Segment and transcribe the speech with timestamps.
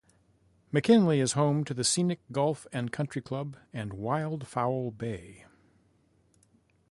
[0.71, 5.45] McKinley is home to the Scenic Golf and Country Club and Wild Fowl Bay.